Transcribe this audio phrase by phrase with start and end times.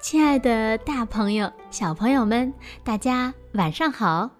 [0.00, 4.30] 亲爱的，大朋友、小朋友们，大家晚上好！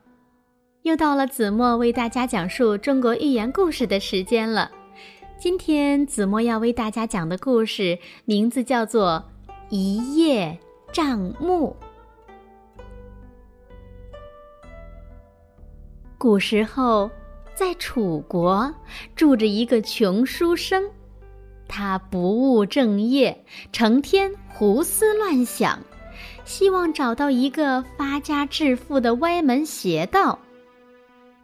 [0.83, 4.71] 又到了子墨为大家讲述中国寓言故事的时间了。
[5.39, 9.23] 今天子墨要为大家讲的故事名字叫做
[9.69, 10.59] 《一叶
[10.91, 11.77] 障目》。
[16.17, 17.11] 古时候，
[17.55, 18.75] 在楚国
[19.15, 20.91] 住着一个穷书生。
[21.73, 25.79] 他不务正业，成天胡思乱想，
[26.45, 30.37] 希望找到一个发家致富的歪门邪道。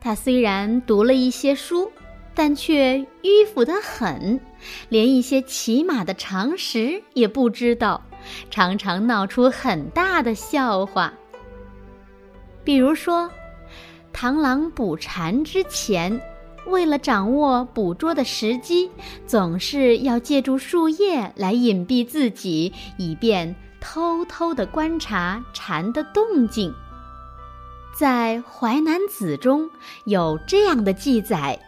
[0.01, 1.91] 他虽然读了一些书，
[2.35, 4.41] 但却迂腐得很，
[4.89, 8.03] 连一些起码的常识也不知道，
[8.51, 11.13] 常常闹出很大的笑话。
[12.65, 13.31] 比如说，
[14.13, 16.21] 螳螂捕蝉之前。
[16.67, 18.91] 为了掌握捕捉的时机，
[19.27, 26.75] 总是要借助树叶来隐蔽自己，以便偷偷地观察蝉的动静。
[27.99, 29.71] 在《淮南子》中
[30.05, 31.59] 有这样的记载，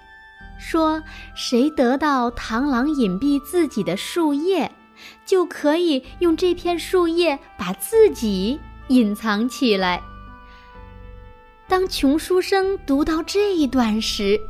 [0.58, 1.02] 说
[1.34, 4.70] 谁得到螳螂隐蔽自己的树叶，
[5.24, 10.02] 就可以用这片树叶把自己隐藏起来。
[11.66, 14.40] 当穷书生读到这一段时，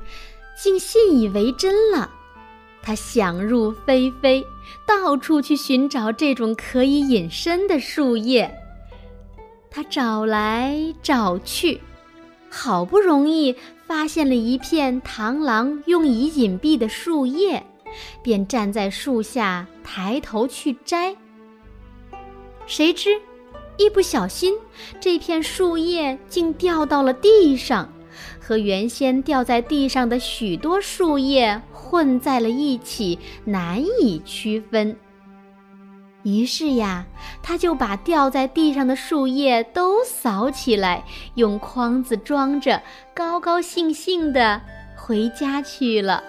[0.60, 2.10] 竟信以为真了，
[2.82, 4.44] 他想入非非，
[4.84, 8.52] 到处去寻找这种可以隐身的树叶。
[9.70, 11.80] 他找来找去，
[12.50, 13.54] 好不容易
[13.86, 17.64] 发现了一片螳螂用以隐蔽的树叶，
[18.20, 21.14] 便站在树下抬头去摘。
[22.66, 23.10] 谁知，
[23.76, 24.56] 一不小心，
[24.98, 27.92] 这片树叶竟掉到了地上。
[28.48, 34.96] 和原先掉在地上的许多树叶混在了一起，难以区分。
[36.22, 37.04] 于是呀，
[37.42, 42.80] 他就把掉在地上的树叶都扫起来，用筐子装着，
[43.14, 44.58] 高高兴兴地
[44.96, 46.24] 回家去了。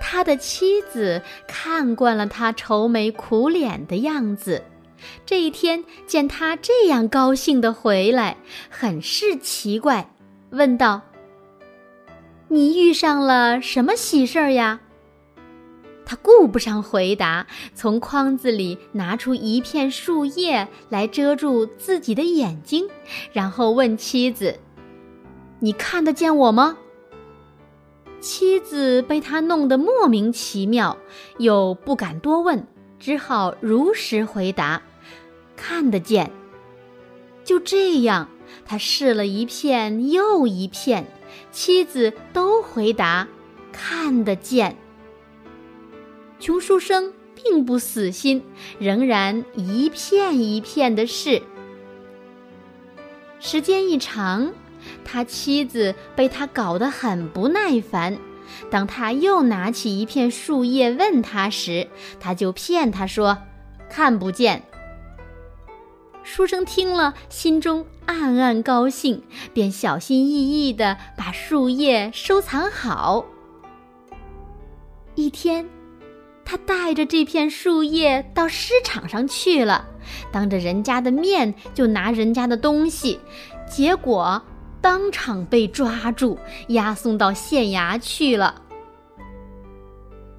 [0.00, 4.62] 他的妻子看惯了他愁眉苦脸的样子。
[5.26, 8.36] 这一天见他这样高兴的回来，
[8.68, 10.10] 很是奇怪，
[10.50, 11.02] 问道
[12.48, 14.80] ：“你遇上了什么喜事儿呀？”
[16.06, 22.86] 他顾不上回答，从筐子里拿出一片树叶来遮住自己的眼睛，
[23.32, 24.60] 然后问妻子
[25.60, 26.76] ：“你看得见我吗？”
[28.20, 30.96] 妻子被他弄得莫名其妙，
[31.38, 32.66] 又不敢多问，
[32.98, 34.82] 只好如实回答。
[35.56, 36.30] 看得见。
[37.44, 38.28] 就这样，
[38.64, 41.06] 他试了一片又一片，
[41.52, 43.28] 妻子都回答
[43.72, 44.76] 看得见。
[46.40, 48.42] 穷书生并不死心，
[48.78, 51.42] 仍然一片一片的试。
[53.40, 54.52] 时间一长，
[55.04, 58.18] 他妻子被他搞得很不耐烦。
[58.70, 61.88] 当他又拿起一片树叶问他时，
[62.20, 63.36] 他就骗他说
[63.90, 64.62] 看不见。
[66.24, 73.26] 书生听了，心中暗暗高兴，便小心翼翼地把树叶收藏好。
[75.14, 75.68] 一天，
[76.42, 79.86] 他带着这片树叶到市场上去了，
[80.32, 83.20] 当着人家的面就拿人家的东西，
[83.70, 84.42] 结果
[84.80, 88.62] 当场被抓住，押送到县衙去了。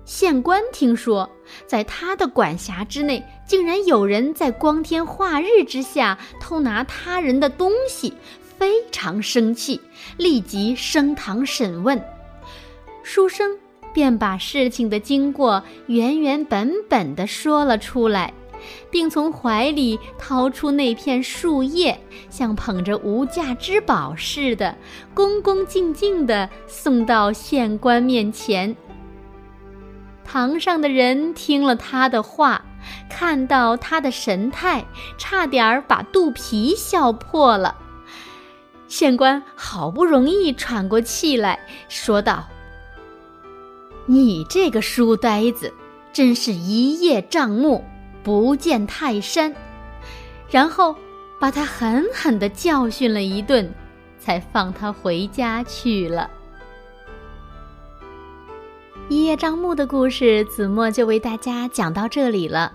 [0.04, 1.30] 县官听说，
[1.66, 8.14] 在他的管辖之内，竟然有人在光天化日之下偷拿他人的东西，
[8.58, 9.80] 非常生气，
[10.18, 12.02] 立即升堂审问。
[13.04, 13.58] 书生
[13.94, 18.34] 便把事情的经过原原本本的说了出来，
[18.90, 22.00] 并从怀里掏出那片树叶，
[22.32, 24.76] 像捧着无价之宝似的，
[25.14, 28.76] 恭恭敬敬地送到县官面前。
[30.24, 32.66] 堂上的人听了他的话，
[33.10, 34.86] 看到他的神态，
[35.18, 37.76] 差点儿把肚皮笑破了。
[38.88, 41.60] 县官好不容易喘过气来
[41.90, 42.48] 说道
[44.06, 45.74] ：“你这个书呆子，
[46.14, 47.84] 真是一叶障目，
[48.24, 49.56] 不见泰山。”
[50.50, 50.96] 然后
[51.40, 53.74] 把他狠狠地教训了一顿，
[54.20, 56.30] 才放他回家去了。
[59.08, 62.72] 一叶障目的故事，子墨就为大家讲到这里了。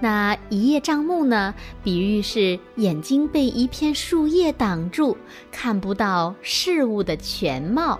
[0.00, 1.52] 那一叶障目呢，
[1.82, 5.16] 比喻是眼睛被一片树叶挡住，
[5.50, 7.98] 看不到事物的全貌。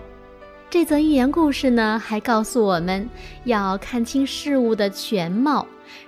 [0.70, 3.08] 这则寓言故事呢，还告诉我们
[3.44, 5.66] 要看清事物的全貌，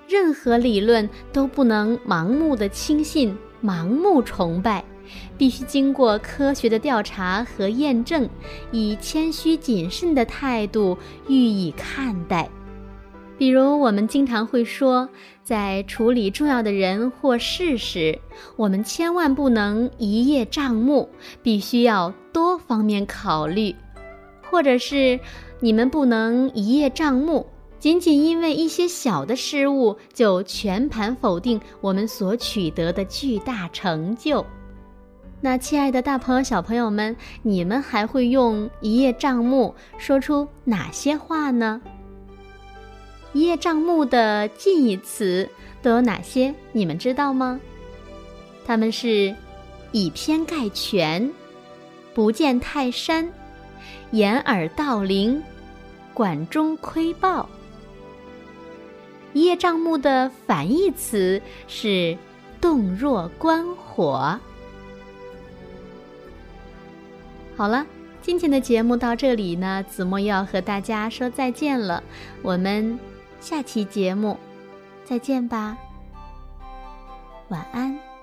[0.08, 4.84] 任何理论都不能盲目的轻信、盲目崇拜，
[5.36, 8.28] 必须经过科学的调查和验证，
[8.72, 10.96] 以谦虚谨慎的态度
[11.28, 12.48] 予以看待。
[13.36, 15.08] 比如，我们经常会说，
[15.42, 18.16] 在处理重要的人或事时，
[18.54, 21.08] 我们千万不能一叶障目，
[21.42, 23.74] 必须要多方面考虑。
[24.48, 25.18] 或者是
[25.58, 27.44] 你们不能一叶障目，
[27.80, 34.46] 仅仅因为一些小的失误就全盘否定我们所取得的巨大成就。
[35.44, 41.82] 那亲爱的大朋友、小朋友们，你们还会用一叶障目说出哪些话呢？
[43.34, 45.46] 一叶障目的近义词
[45.82, 46.54] 都有哪些？
[46.72, 47.60] 你们知道吗？
[48.64, 49.36] 他们是
[49.92, 51.30] 以偏概全，
[52.14, 53.30] 不见泰山。
[54.12, 55.42] 掩耳盗铃，
[56.14, 57.46] 管中窥豹。
[59.34, 62.16] 一叶障目的反义词是
[62.62, 64.40] 洞若观火。
[67.56, 67.86] 好了，
[68.20, 72.02] 今天的节目到这里呢，子墨又要和大家说再见了。
[72.42, 72.98] 我们
[73.40, 74.38] 下期节目
[75.04, 75.76] 再见吧，
[77.48, 78.13] 晚安。